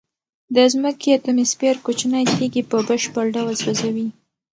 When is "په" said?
2.71-2.77